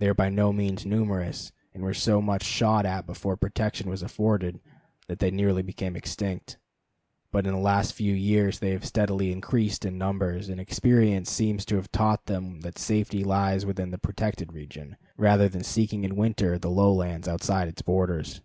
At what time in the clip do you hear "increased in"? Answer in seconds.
9.30-9.96